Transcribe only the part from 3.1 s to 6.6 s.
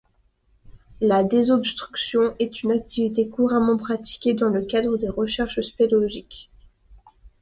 couramment pratiquée dans le cadre de recherches spéléologiques.